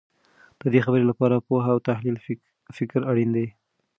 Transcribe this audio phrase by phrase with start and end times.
[0.59, 2.21] د دې خبر لپاره پوهه او تحلیلي
[2.77, 3.47] فکر اړین دی.